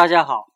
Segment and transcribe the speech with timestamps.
[0.00, 0.46] 大家好，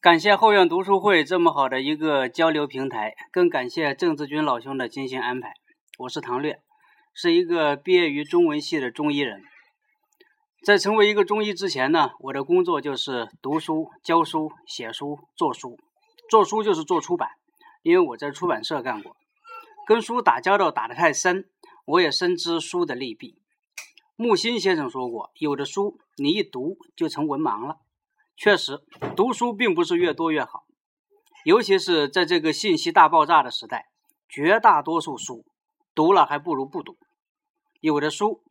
[0.00, 5.52] 感谢后院读书会这么好的一个交流平台，更感谢郑志军老兄的精心安排。
[5.98, 6.62] 我是唐略，
[7.12, 9.42] 是一个毕业于中文系的中医人。
[10.64, 15.78] 在成为一个中医之前呢，我的工作就是读书、教书、写书、做书。
[16.30, 17.32] 做书就是做出版，
[17.82, 19.14] 因为我在出版社干过，
[19.86, 21.44] 跟书打交道打得太深，
[21.84, 23.36] 我也深知书的利弊。
[24.16, 27.76] 木心先生说过：“有的书你一读就成文盲了。”
[28.42, 28.80] 确实，
[29.14, 30.64] 读书并不是越多越好，
[31.44, 33.90] 尤其是在这个信息大爆炸的时代，
[34.30, 35.44] 绝大多数书
[35.94, 36.96] 读了还不如不读。
[37.80, 38.42] 有的书，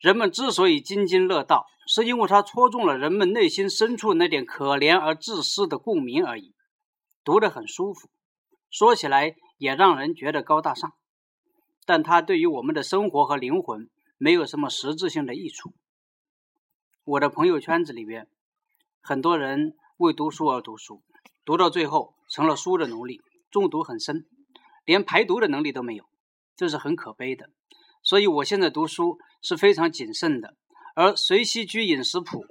[0.00, 6.54] 人们之所以津津乐道，是因为它戳中了人们内心深处那点可怜而自私的共鸣而已，
[7.22, 8.08] 读得很舒服，
[8.70, 10.94] 说起来也让人觉得高大上，
[11.84, 13.90] 但它对于我们的生活和灵魂。
[14.16, 15.74] 没有什么实质性的益处。
[17.04, 18.28] 我的朋友圈子里边，
[19.06, 21.00] 很多人为读书而读书，
[21.44, 24.26] 读到最后成了书的奴隶，中毒很深，
[24.84, 26.08] 连排毒的能力都没有，
[26.56, 27.48] 这是很可悲的。
[28.02, 30.56] 所以我现在读书是非常谨慎的。
[30.96, 32.44] 而《随溪居饮食谱》，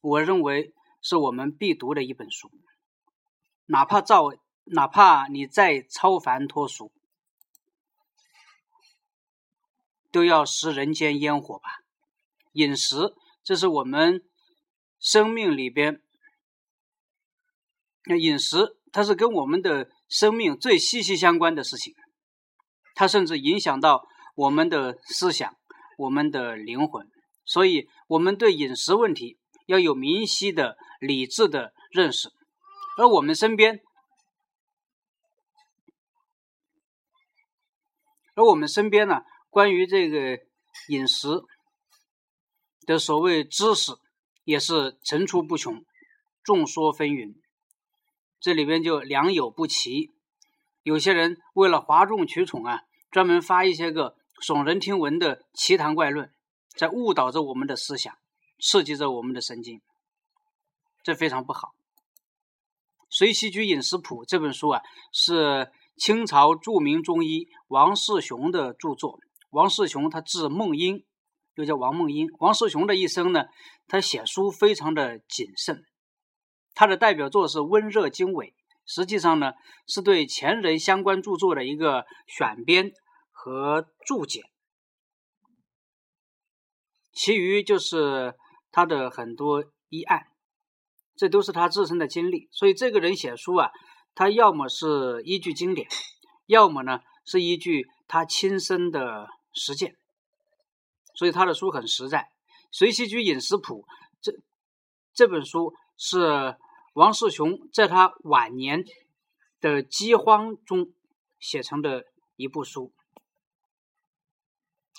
[0.00, 2.48] 我认为是我们必读的一本书，
[3.66, 4.28] 哪怕造，
[4.66, 6.92] 哪怕你再超凡脱俗。
[10.12, 11.80] 都要食人间烟火吧。
[12.52, 14.22] 饮食，这是我们
[14.98, 16.02] 生命里边，
[18.04, 21.94] 那饮食它是跟我们的生命最息息相关的事情，
[22.94, 25.56] 它甚至影响到我们的思想、
[25.96, 27.10] 我们的灵魂。
[27.44, 32.30] 所以，我们对饮食问题要有明晰的、理智的认识。
[32.98, 33.80] 而我们身边，
[38.34, 39.22] 而我们身边呢？
[39.50, 40.38] 关于这个
[40.88, 41.42] 饮食
[42.86, 43.92] 的所谓知识，
[44.48, 45.84] 也是层出不穷、
[46.42, 47.34] 众说纷纭。
[48.40, 50.10] 这里边就良莠不齐。
[50.82, 56.32] 有些人为了哗众取宠啊，专门发一些个耸人听闻的奇谈怪论，
[56.70, 58.16] 在误导着我们的思想，
[58.58, 59.82] 刺激着我们的神经，
[61.02, 61.74] 这非常不好。
[63.10, 64.80] 《随溪居饮食谱》这本书啊，
[65.12, 69.20] 是清朝著名中医王世雄的著作。
[69.50, 71.04] 王世雄，他字梦英，
[71.56, 72.30] 又叫王梦英。
[72.38, 73.44] 王世雄的一生呢，
[73.88, 75.82] 他写书非常的谨慎。
[76.74, 78.46] 他的代表作是《温热经纬》，
[78.86, 79.54] 实际上呢，
[79.86, 82.92] 是对前人相关著作的一个选编
[83.32, 84.42] 和注解。
[87.12, 88.34] 其余就是
[88.70, 90.28] 他的很多医案，
[91.16, 92.48] 这都是他自身的经历。
[92.52, 93.70] 所以这个人写书啊，
[94.14, 95.88] 他要么是依据经典，
[96.46, 99.28] 要么呢是依据他亲身的。
[99.54, 99.96] 实践，
[101.16, 102.18] 所以他的书很实在。
[102.70, 103.86] 《随溪居饮食谱》
[104.20, 104.32] 这
[105.12, 106.56] 这本书是
[106.94, 108.84] 王世雄在他晚年
[109.60, 110.92] 的饥荒中
[111.38, 112.06] 写成的
[112.36, 112.92] 一部书。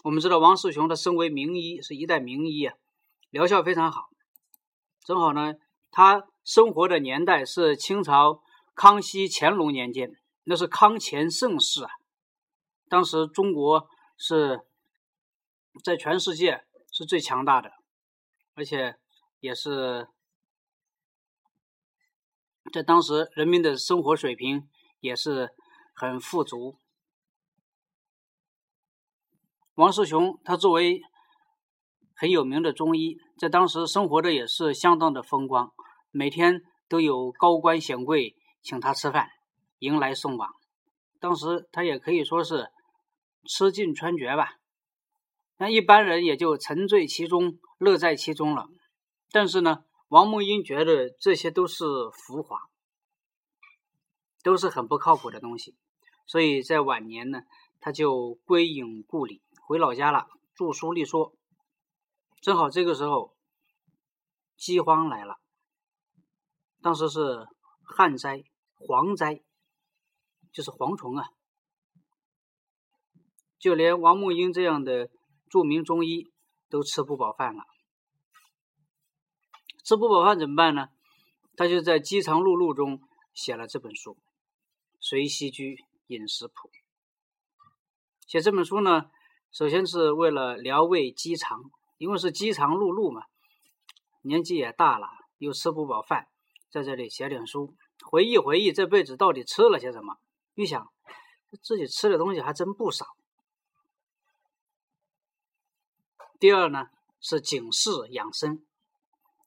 [0.03, 2.75] 我们知道王世雄他身为名医，是一代名医啊，
[3.29, 4.09] 疗效非常好。
[5.03, 5.55] 正好呢，
[5.91, 8.41] 他生活的年代是清朝
[8.75, 11.91] 康熙、乾隆年间，那是康乾盛世啊。
[12.87, 13.87] 当时中国。
[14.21, 14.67] 是
[15.81, 16.65] 在全世界
[16.99, 17.71] 是最强大的，
[18.55, 18.97] 而且
[19.39, 20.09] 也是
[22.73, 25.55] 在当时人民的生活水平也是
[25.95, 26.77] 很富足。
[29.75, 31.01] 王世雄他作为
[32.13, 35.71] 很有名的中医，在当时生活的也是相当的风光，
[36.11, 39.29] 每天都有高官显贵请他吃饭，
[39.77, 40.49] 迎来送往。
[41.21, 42.69] 当时他也可以说是。
[43.47, 44.59] 吃尽穿绝吧，
[45.59, 48.69] 那一般人也就沉醉其中，乐在其中了。
[49.29, 51.83] 但是呢，王梦英觉得这些都是
[52.13, 52.57] 浮华，
[54.41, 55.75] 都是很不靠谱的东西，
[56.25, 57.41] 所以在晚年呢，
[57.81, 61.35] 他就归隐故里，回老家了，著书立说。
[62.41, 63.35] 正好这个时候，
[64.55, 65.39] 饥荒来了，
[66.81, 67.45] 当时是
[67.83, 68.45] 旱灾、
[68.77, 69.43] 蝗灾，
[70.53, 71.27] 就是蝗虫啊。
[73.59, 75.09] 就连王梦英这样的
[75.49, 76.31] 著名中医
[76.69, 77.63] 都吃不饱饭了，
[79.83, 80.89] 吃不饱饭怎么办呢？
[81.57, 83.01] 他就在《饥肠辘辘》中
[83.33, 84.13] 写了这本书
[84.99, 86.53] 《随溪居饮食谱》。
[88.25, 89.09] 写这本书呢，
[89.51, 91.59] 首先是为了疗胃饥肠，
[91.97, 93.23] 因为是饥肠辘辘嘛，
[94.21, 95.07] 年纪也大了，
[95.39, 96.27] 又吃不饱饭，
[96.69, 97.75] 在这里写点书，
[98.05, 100.17] 回忆回忆这辈子到底吃了些什么。
[100.53, 100.87] 一想，
[101.63, 103.05] 自己吃的东西还真不少。
[106.39, 106.89] 第二呢
[107.19, 108.65] 是警示养生，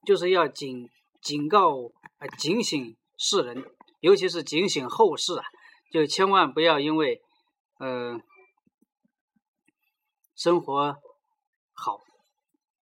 [0.05, 0.89] 就是要警
[1.21, 3.65] 警告啊警醒世人，
[3.99, 5.45] 尤其是警醒后世啊，
[5.91, 7.23] 就千万不要因为
[7.79, 8.21] 呃
[10.35, 11.01] 生活
[11.73, 12.01] 好，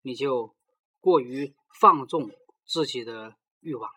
[0.01, 0.53] 你就
[0.99, 2.31] 过于放纵
[2.65, 3.89] 自己的欲望，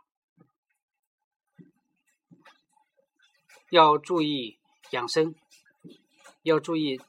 [3.71, 4.59] 要注意
[4.91, 5.35] 养生，
[6.43, 7.01] 要注意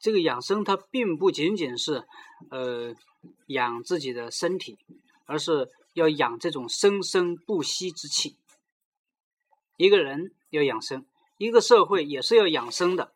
[0.00, 2.08] 这个养生，它并不仅仅是
[2.50, 2.94] 呃
[3.46, 4.78] 养自己的身体，
[5.26, 8.36] 而是要养这种生生不息之气。
[9.76, 11.06] 一个人要养生，
[11.36, 13.12] 一个社会也是要养生的。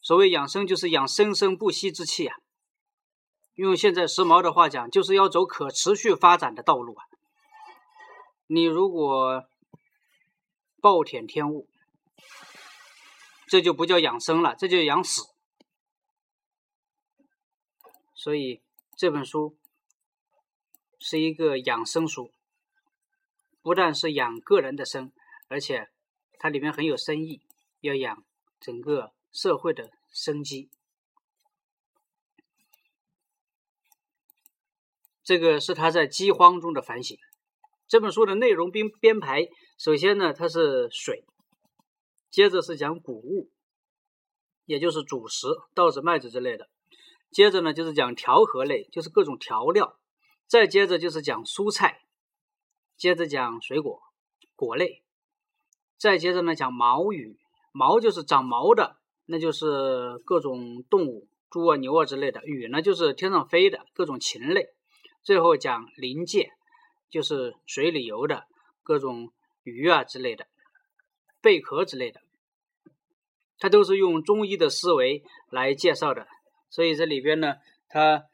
[0.00, 2.36] 所谓养生，就是养生生不息之气啊。
[3.54, 7.04] 用现在时髦的话讲，就是要走可持续发展的道路啊。
[8.46, 9.44] 你如果
[10.80, 11.68] 暴殄天物，
[13.46, 15.22] 这就不叫养生了，这就养死。
[18.22, 18.62] 所以
[18.96, 19.56] 这本书
[21.00, 22.30] 是一个养生书，
[23.62, 25.10] 不但是养个人的生。
[25.48, 25.88] 而且，
[26.38, 27.40] 它里面很有深意，
[27.80, 28.24] 要养
[28.60, 30.70] 整个社会的生机。
[35.24, 37.18] 这个是他在饥荒中的反省。
[37.88, 41.24] 这本书的内容编编排，首先呢，它是水，
[42.30, 43.50] 接着是讲谷物，
[44.64, 46.70] 也就是主食，稻子、麦子之类的。
[47.32, 49.98] 接着呢，就是讲调和类，就是各种调料。
[50.46, 52.02] 再接着就是讲蔬菜，
[52.96, 54.02] 接着讲水果，
[54.54, 55.02] 果类。
[55.98, 57.38] 再接着呢，讲毛羽，
[57.72, 62.44] 毛就是长毛的，那就是各种动物，猪啊、牛啊之类的。
[62.44, 64.74] 羽呢，就是天上飞的各种禽类。
[65.22, 66.52] 最后讲鳞介，
[67.08, 68.44] 就是水里游的
[68.82, 69.32] 各种
[69.62, 70.48] 鱼啊之类的，
[71.40, 72.20] 贝壳之类的。
[73.58, 76.26] 它都是用中医的思维来介绍的。
[76.72, 77.58] 所以这里边呢，
[77.88, 78.24] 它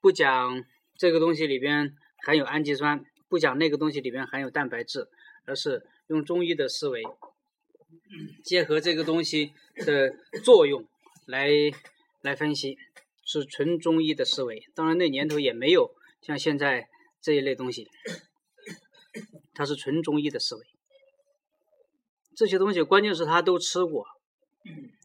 [0.00, 0.64] 不讲
[0.96, 1.94] 这个东西里边
[2.26, 5.08] 含有氨基酸，不讲那个东西里边含有蛋白质，
[5.44, 5.86] 而是。
[6.08, 7.02] 用中医的思维，
[8.44, 10.14] 结合这个东西的
[10.44, 10.86] 作用
[11.24, 11.48] 来
[12.20, 12.76] 来分析，
[13.24, 14.62] 是纯中医的思维。
[14.74, 16.90] 当然，那年头也没有像现在
[17.22, 17.88] 这一类东西，
[19.54, 20.66] 它是纯中医的思维。
[22.36, 24.04] 这些东西关键是他都吃过，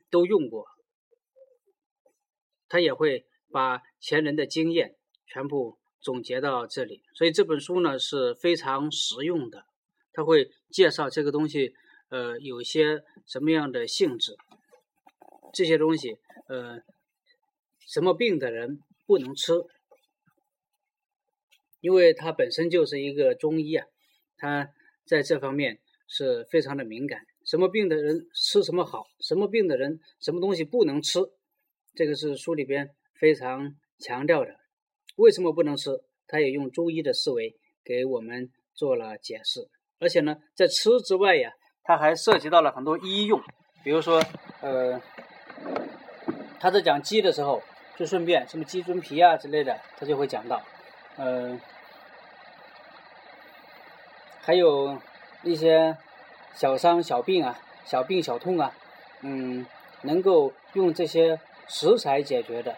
[0.10, 0.68] 都用过，
[2.69, 4.95] 他也会把前人的经验
[5.27, 7.01] 全部总结到这里。
[7.13, 9.66] 所以这本书呢是非常实用的。
[10.13, 11.74] 他会介绍这个东西，
[12.10, 14.36] 呃，有些什么样的性质，
[15.54, 16.18] 这些东西，
[16.48, 16.81] 呃，
[17.88, 19.54] 什么病的人不能吃，
[21.80, 23.88] 因为他本身就是一个中医啊，
[24.38, 24.72] 他
[25.06, 27.25] 在这方面是非常的敏感。
[27.45, 31.19] 什么病的人吃什么好，什么病的人什么东西不能吃，
[31.95, 32.89] 这个是书里边
[33.19, 34.56] 非常强调的。
[35.18, 35.91] 为什么不能吃？
[36.27, 39.68] 他也用中医的思维给我们做了解释。
[40.00, 41.51] 而且呢，在吃之外呀，
[41.83, 43.41] 它还涉及到了很多医用，
[43.83, 44.24] 比如说，
[44.62, 45.01] 呃，
[46.59, 47.62] 他在讲鸡的时候，
[47.97, 50.62] 就顺便什么鸡尊皮啊之类的，他就会讲到，
[51.18, 51.59] 呃，
[54.39, 55.01] 还有
[55.44, 55.97] 一些
[56.53, 58.74] 小伤小病啊、小病小痛啊，
[59.21, 59.65] 嗯，
[60.03, 61.39] 能够用这些
[61.69, 62.75] 食材解决的，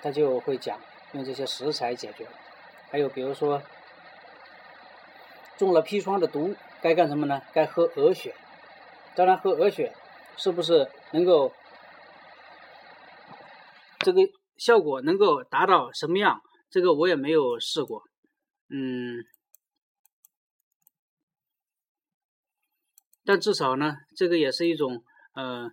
[0.00, 0.80] 他就会讲
[1.12, 2.26] 用这些食材解决。
[2.90, 3.62] 还有比如说。
[5.58, 7.42] 中了砒霜的毒，该干什么呢？
[7.52, 8.32] 该喝鹅血。
[9.16, 9.92] 当然，喝鹅血
[10.36, 11.52] 是不是能够
[13.98, 14.20] 这个
[14.56, 16.40] 效果能够达到什么样？
[16.70, 18.04] 这个我也没有试过。
[18.68, 19.24] 嗯，
[23.24, 25.02] 但至少呢，这个也是一种
[25.34, 25.68] 呃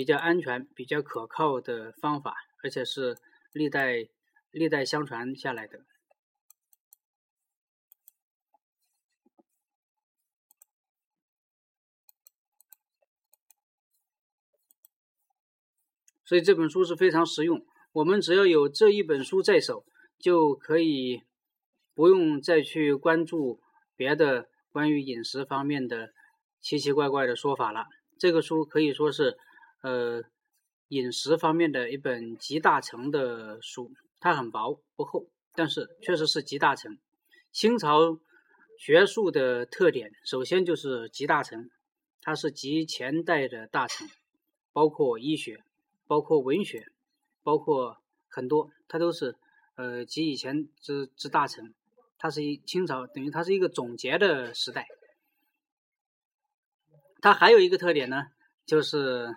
[0.00, 3.18] 比较安全、比较可靠的方法，而且是
[3.52, 4.08] 历代
[4.50, 5.80] 历代相传下来的。
[16.24, 19.84] 所以这本书是非常实用，我们只要有这一本书在手，
[20.18, 21.24] 就可以
[21.92, 23.60] 不用再去关注
[23.94, 26.14] 别的关于饮食方面的
[26.62, 27.84] 奇奇怪怪的说法了。
[28.18, 29.36] 这个书可以说是，
[29.80, 30.22] 呃，
[30.88, 33.92] 饮食方面的一本集大成的书。
[34.18, 36.98] 它很薄不厚，但是确实是集大成。
[37.52, 38.18] 清朝
[38.78, 41.70] 学术的特点，首先就是集大成，
[42.20, 44.08] 它是集前代的大成，
[44.72, 45.64] 包括医学。
[46.06, 46.88] 包括文学，
[47.44, 49.36] 包括很多，它都是
[49.76, 51.72] 呃集以前之之大成。
[52.18, 54.88] 它是一清朝，等于它是一个总结的时代。
[57.20, 58.26] 它还有一个特点呢，
[58.66, 59.36] 就是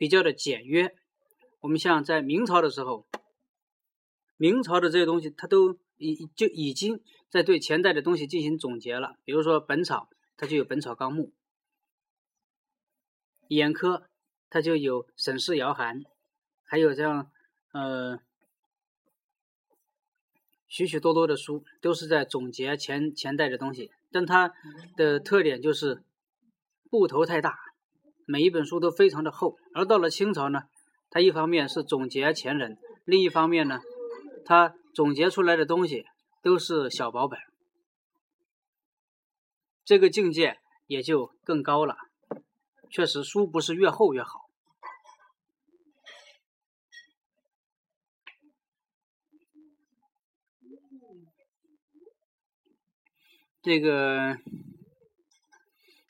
[0.00, 0.96] 比较的简约。
[1.60, 3.06] 我们像在明朝的时候，
[4.38, 9.18] 明朝的这些东西，它都已就已经在对前代的东西进行总结了。
[9.26, 11.24] 比如说《本草》，它就有《本草纲目》；
[13.48, 14.08] 眼科，
[14.48, 16.00] 它就有《沈氏瑶函》，
[16.62, 17.30] 还有这样
[17.72, 18.20] 呃
[20.66, 23.90] 许许多多的书，都是在总结前前代的东西。
[24.10, 24.54] 但它
[24.96, 26.02] 的特点就是
[26.88, 27.58] 部头太大，
[28.30, 29.56] 每一本书都非常的厚。
[29.74, 30.62] 而到了清朝呢，
[31.10, 33.80] 它一方面是总结前人，另一方面呢。
[34.42, 36.04] 他总结出来的东西
[36.42, 37.38] 都是小薄本，
[39.84, 41.96] 这个境界也就更高了。
[42.90, 44.50] 确实，书不是越厚越好。
[53.62, 54.36] 这个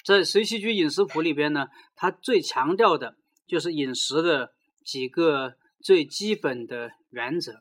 [0.06, 1.66] 在《随溪居饮食谱》里边呢，
[2.00, 3.14] 它最强调的
[3.46, 7.60] 就是饮食的几个最基本的原则。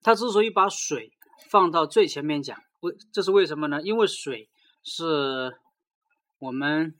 [0.00, 1.12] 他之所以把水
[1.50, 3.82] 放到最前面讲，为这是为什么呢？
[3.82, 4.48] 因为水
[4.84, 5.58] 是
[6.38, 6.94] 我们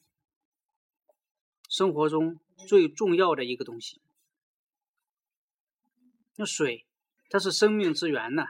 [1.68, 4.00] 生活中最重要的一个东西。
[6.34, 6.86] 那水
[7.28, 8.46] 它是生命之源呢，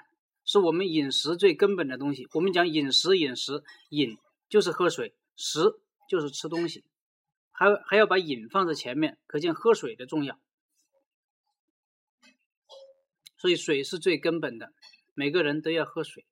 [0.47, 2.27] 是我们饮食最根本的东西。
[2.33, 4.17] 我们讲饮食，饮食饮
[4.49, 5.79] 就是喝水，食
[6.09, 6.83] 就是吃东西，
[7.61, 10.41] 还还要把饮放在前面，可见喝水的重要。
[13.37, 14.73] 所以水是最根本的，
[15.13, 16.25] 每个人都要喝水。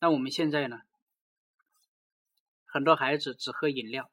[0.00, 0.80] 那我们现在呢？
[2.66, 4.10] 很多孩子只喝饮料，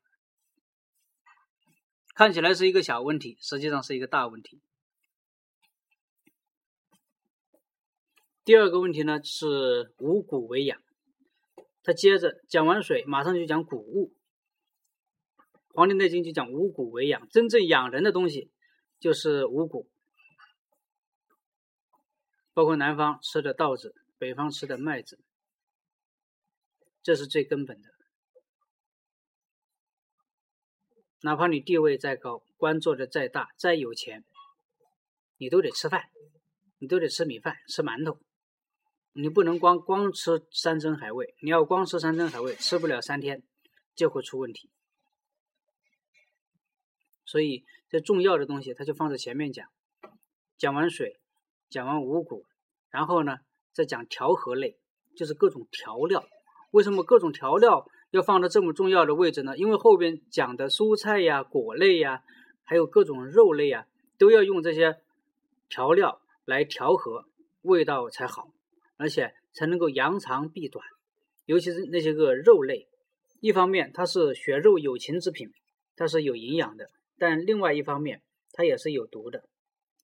[2.13, 4.62] 看起来是一个小问题，实际上是一个大问题。
[8.46, 10.79] 第二个问题呢是五谷为养，
[11.82, 14.13] 他接着讲完水，马上就讲谷物。
[15.77, 18.50] 《黄帝内经》就讲五谷为养，真正养人的东西
[19.00, 19.88] 就是五谷。
[22.55, 25.19] 包括南方吃的稻子，北方吃的麦子，
[27.03, 27.89] 这是最根本的。
[31.22, 34.25] 哪怕你地位再高，官做的再大，再有钱，
[35.38, 36.05] 你都得吃饭，
[36.79, 38.19] 你都得吃米饭，吃馒头。
[39.12, 43.43] 你不能光光吃山珍海味，你要光吃山珍海味，吃不了三天
[43.93, 44.72] 就会出问题。
[47.27, 49.67] 所以这重要的东西，它就放在前面讲。
[50.57, 51.19] 讲完水。
[51.69, 52.46] 讲完五谷，
[52.89, 53.39] 然后呢，
[53.74, 54.77] 再讲调和类，
[55.17, 56.25] 就是各种调料。
[56.72, 59.57] 为什么各种调料要放到这么重要的位置呢？
[59.57, 62.24] 因为后边讲的蔬菜呀、果类呀，
[62.63, 63.86] 还有各种肉类呀，
[64.17, 65.01] 都要用这些
[65.67, 67.25] 调料来调和，
[67.63, 68.48] 味道才好，
[68.96, 70.86] 而且才能够扬长避短。
[71.43, 72.88] 尤其是那些个肉类，
[73.41, 75.51] 一方面它是血肉有情之品，
[75.98, 76.86] 它是有营养的；
[77.17, 78.21] 但另外一方面，
[78.51, 79.50] 它也是有毒的，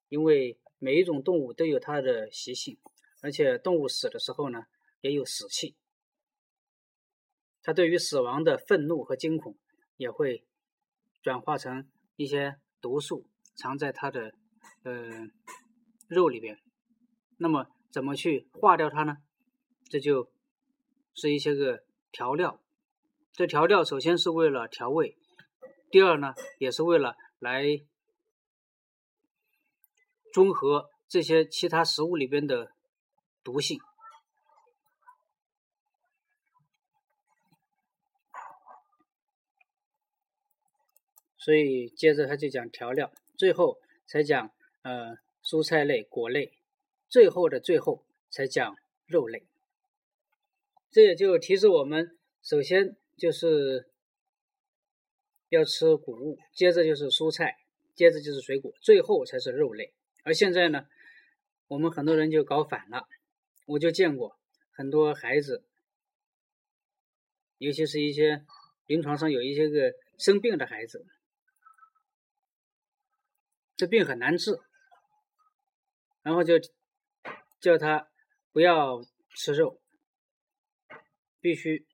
[0.09, 0.59] 因为。
[0.79, 2.77] 每一种动物都有它的习性，
[3.21, 4.65] 而且动物死的时候呢，
[4.99, 5.77] 也有死气。
[7.61, 9.57] 它对于死亡的愤怒和惊恐，
[9.95, 10.43] 也会
[11.21, 14.33] 转化成一些毒素，藏在它的
[14.83, 15.09] 呃
[16.09, 16.59] 肉里边。
[17.37, 19.19] 那么，怎么去化掉它呢？
[19.85, 20.29] 这就
[21.13, 22.61] 是一些个调料。
[23.31, 25.17] 这调料首先是为了调味，
[25.93, 27.85] 第二呢，也是为了来。
[30.31, 32.71] 中和这些其他食物里边的
[33.43, 33.79] 毒性，
[41.37, 44.49] 所以接着他就讲调料，最后才讲
[44.81, 46.57] 呃蔬菜类、果类，
[47.07, 49.45] 最后的最后才讲肉类。
[50.89, 53.92] 这也就提示我们，首先就是
[55.53, 57.57] 要吃谷物，接着就是蔬菜，
[57.93, 59.93] 接着就是水果，最后才是肉类。
[60.23, 60.87] 而现在呢，
[61.67, 63.07] 我们很多人就搞反了。
[63.67, 64.37] 我就见过
[64.71, 65.63] 很多孩子，
[67.59, 68.43] 尤其是一些
[68.87, 71.05] 临床上有一些个生病的孩子，
[73.75, 74.59] 这病很难治，
[76.23, 76.55] 然后就
[77.59, 78.09] 叫他
[78.51, 79.05] 不要
[79.35, 79.79] 吃肉，
[81.39, 81.85] 必须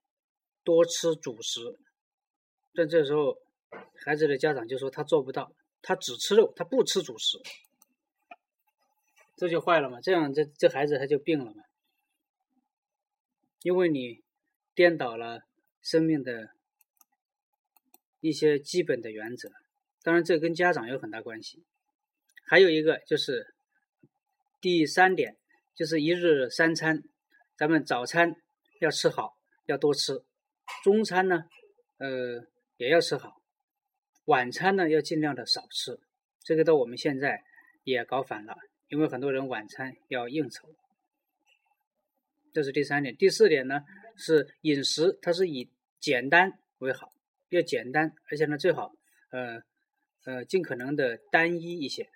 [0.63, 1.77] 多吃主食。
[2.73, 3.37] 但这时候，
[3.95, 7.39] 孩子的家长就说他做不到，他只吃肉，他不吃主食。
[9.35, 11.63] 这就坏了嘛，这样这这孩子他就病了嘛，
[13.61, 14.21] 因为你
[14.75, 15.43] 颠倒了
[15.81, 16.49] 生命的
[18.19, 19.49] 一些基本的原则。
[20.03, 21.63] 当然，这跟家长有很大关系。
[22.45, 23.53] 还有一个就是
[24.59, 25.37] 第三点，
[25.73, 27.03] 就是一日三餐，
[27.55, 28.35] 咱们早餐
[28.79, 30.25] 要吃好，要多吃；
[30.83, 31.45] 中餐呢，
[31.97, 32.45] 呃，
[32.77, 33.38] 也要吃好；
[34.29, 35.99] 晚餐呢，要尽量的少吃。
[36.43, 37.43] 这个到我们现在
[37.83, 38.55] 也搞反了。
[38.87, 40.69] 因为很多人晚餐要应酬，
[42.53, 43.15] 这是第三点。
[43.15, 43.81] 第四点呢
[44.15, 45.67] 是饮食，它是以
[45.99, 47.11] 简单为好，
[47.49, 48.93] 要简单，而且呢最好
[49.31, 49.63] 呃
[50.25, 52.07] 呃尽可能的单一一些，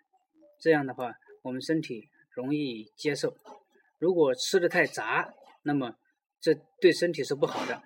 [0.59, 3.35] 这样的话我们身体容易接受。
[3.97, 5.97] 如果吃的太杂，那么
[6.39, 7.81] 这对身体是不好的。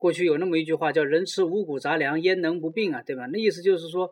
[0.00, 3.26] 过去有那么一句话叫“人吃五谷杂粮，焉能不病啊”，对吧？
[3.26, 4.10] 那意思就是说，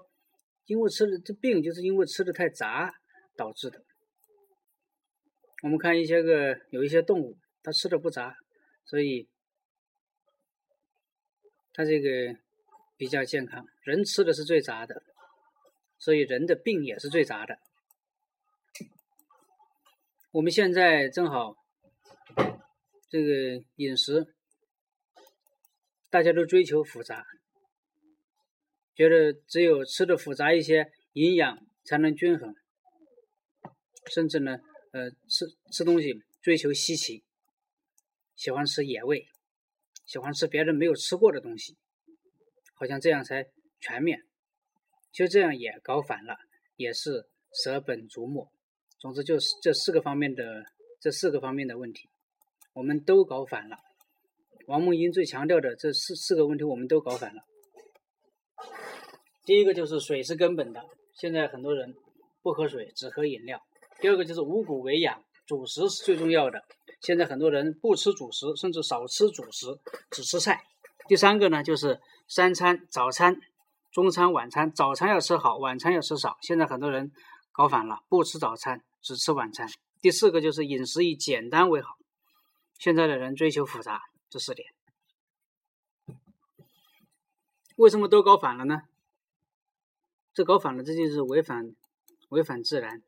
[0.66, 2.92] 因为吃的这病，就是因为吃的太杂
[3.35, 3.83] 导致的。
[5.62, 8.37] 我们看一些个有一些动物，它吃的不杂，
[8.85, 9.30] 所以
[11.73, 12.37] 它这个
[12.99, 13.64] 比较健康。
[13.83, 15.02] 人吃的是最杂的，
[15.99, 17.59] 所以人的病也是最杂的。
[20.33, 21.54] 我们现在正好
[23.09, 24.26] 这个饮食，
[26.11, 27.27] 大家都追求复杂，
[28.95, 32.55] 觉得只有吃的复杂一些，营养才能均衡，
[34.11, 34.59] 甚至呢，
[34.93, 37.23] 呃，吃吃东西追求稀奇，
[38.37, 39.29] 喜欢吃野味，
[40.07, 41.77] 喜欢吃别人没有吃过的东西，
[42.75, 43.47] 好像这样才
[43.79, 44.25] 全面，
[45.12, 46.38] 就这样也搞反了，
[46.77, 48.50] 也是舍本逐末。
[48.99, 50.65] 总之就是这四个方面的
[51.00, 52.09] 这四个方面的问题，
[52.73, 53.77] 我们都搞反了。
[54.69, 57.41] 王梦英最强调的这四四个问题，我们都搞反了。
[59.47, 60.85] 第一个就是水是根本的，
[61.15, 61.95] 现在很多人
[62.43, 63.59] 不喝水，只喝饮料。
[63.99, 66.61] 第二个就是五谷为养，主食是最重要的，
[67.01, 69.69] 现在很多人不吃主食，甚至少吃主食，
[70.11, 70.61] 只吃菜。
[71.09, 71.99] 第三个呢，就是
[72.29, 73.41] 三餐：早餐、
[73.91, 74.71] 中餐、晚餐。
[74.71, 76.37] 早餐要吃好，晚餐要吃少。
[76.43, 77.11] 现在很多人
[77.53, 78.83] 搞反了，不吃早餐。
[79.01, 79.67] 只吃晚餐。
[80.03, 81.95] 第四个就是饮食以简单为好。
[82.79, 84.69] 现在的人追求复杂，这四点。
[87.77, 88.83] 为什么都搞反了呢？
[90.33, 91.75] 这搞反了，这就是违反
[92.29, 93.03] 违反自然，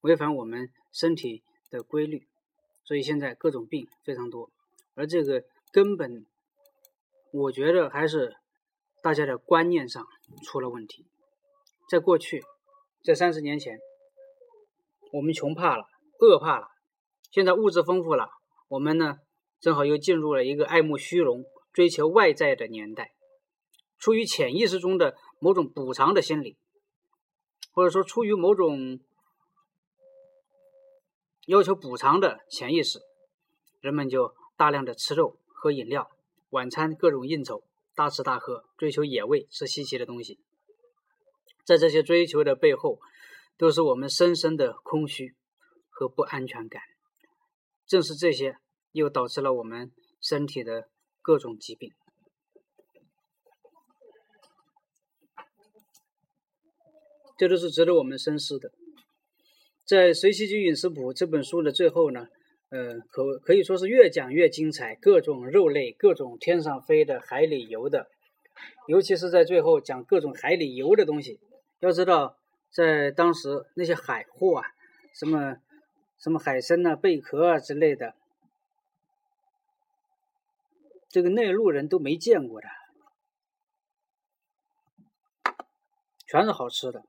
[0.00, 2.26] 违反我们身体的规律。
[2.84, 4.50] 所以现在各种病非常多。
[4.94, 6.26] 而这个根本，
[7.32, 8.36] 我觉得还是
[9.02, 10.06] 大家的观念上
[10.42, 11.06] 出了问题。
[11.88, 12.42] 在过去，
[13.02, 13.78] 在三十年前。
[15.10, 15.86] 我们穷怕了，
[16.20, 16.68] 饿怕了，
[17.30, 18.28] 现在物质丰富了，
[18.68, 19.16] 我们呢
[19.60, 23.12] 正好又进入了一个爱慕虚荣、追求外在的年代。
[23.98, 26.56] 出于潜意识中的某种补偿的心理，
[27.72, 29.00] 或者说出于某种
[31.46, 33.00] 要求补偿的潜意识，
[33.80, 36.10] 人们就大量的吃肉、喝饮料，
[36.50, 40.38] 晚餐各种应酬，大吃大喝，追求野味，吃稀奇的东西。
[41.64, 43.00] 在这些追求的背后。
[43.60, 45.34] 都是我们深深的空虚
[45.88, 46.80] 和不安全感，
[47.88, 48.56] 正是这些
[48.92, 50.88] 又导致了我们身体的
[51.22, 51.92] 各种疾病。
[57.36, 58.72] 这都是值得我们深思的。
[59.84, 62.28] 在《随西居饮食谱》这本书的最后呢，
[62.70, 68.08] 呃，可可以说是越讲越精彩，各种肉类，各种天上飞的、海里游的，
[68.86, 71.40] 尤其是在最后讲各种海里游的东西。
[71.80, 72.36] 要知道。
[72.70, 74.66] 在当时，那些海货啊，
[75.14, 75.56] 什么
[76.18, 78.14] 什么海参啊、贝壳啊之类的，
[81.08, 82.66] 这个内陆人都没见过的，
[86.26, 87.04] 全是好吃的。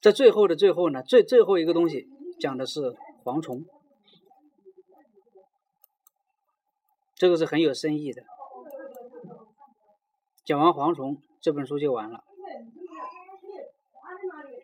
[0.00, 3.64] 在最后的最后呢，最最后一个东西讲的是蝗虫，
[7.14, 8.22] 这个是很有深意的。
[10.44, 11.22] 讲完蝗虫。
[11.42, 12.22] 这本书就完了，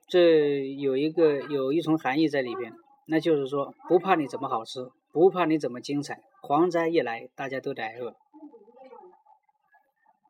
[0.06, 2.74] 这有一个有一层含义在里边，
[3.06, 8.14] 那就是说不怕你怎么好吃，不怕你怎么精彩，蝗灾一来，大家都得挨饿。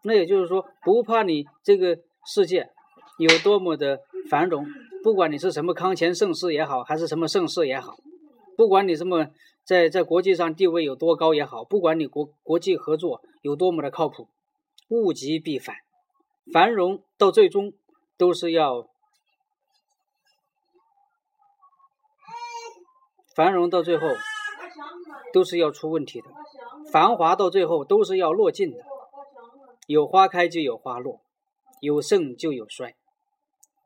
[0.03, 2.71] 那也就是说，不怕你这个世界
[3.19, 3.99] 有多么的
[4.31, 4.65] 繁荣，
[5.03, 7.97] 不管你是什么康乾盛世也好，还是什么盛世也好，
[8.57, 9.27] 不管你什么
[9.65, 14.29] 在在国际上地位有多高也好，不管你国国际合作有多么的靠谱，
[14.87, 15.75] 物极必反。
[16.53, 17.73] 繁荣到最终
[18.17, 18.89] 都是要
[23.35, 24.07] 繁荣到最后
[25.37, 26.29] 都是要出问题的，
[26.91, 28.79] 繁华到最后都是要落尽的。
[29.87, 31.21] 有花开就有花落，
[31.83, 32.95] 有盛就有衰。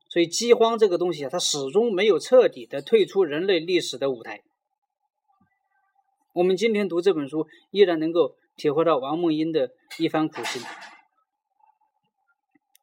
[0.09, 4.43] 所以饥荒这个东西啊，它始终没有彻底的退出人类历史的舞台。
[6.35, 10.63] 我们今天读这本书，依然能够体会到王梦英的一番苦心。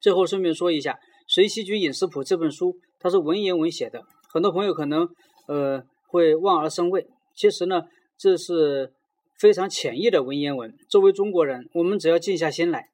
[0.01, 0.91] 最后顺便说一下，
[1.25, 5.07] 《随西居饮食谱》这本书，它是文言文写的，很多朋友可能
[5.47, 7.07] 呃会望而生畏。
[7.33, 7.83] 其实呢，
[8.17, 8.91] 这是
[9.37, 10.75] 非常浅易的文言文。
[10.89, 12.89] 作为中国人，我们只要静下心来，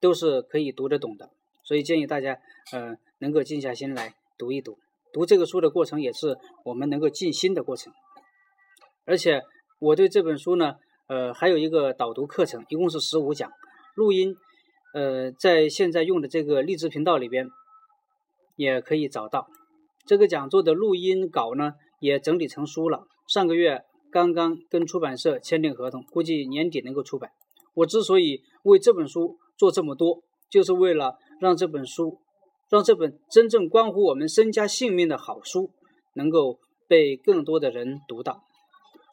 [0.00, 1.30] 都是可以读得懂的。
[1.64, 2.38] 所以建议大家
[2.72, 4.78] 呃能够静下心来读一读。
[5.12, 7.92] 读这个书的过程，也是我们能够静心的过程。
[9.04, 9.42] 而且
[9.80, 10.74] 我对这本书呢，
[11.08, 13.50] 呃，还有一个导读课程，一共是十五讲，
[13.94, 14.36] 录音，
[14.94, 17.48] 呃，在现在用的这个励志频道里边
[18.54, 19.48] 也可以找到。
[20.06, 23.06] 这个讲座的录音稿呢，也整理成书了。
[23.26, 27.30] 上个月刚刚跟出版社签订合同，估计年底能够出版。
[27.74, 32.18] 我之所以为这本书做这么多，就是为了让这本书，
[32.70, 35.70] 让这本真正关乎我们身家性命的好书，
[36.14, 38.42] 能够被更多的人读到。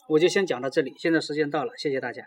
[0.09, 2.23] 我就先讲到这里，现在时间到了，谢谢大家。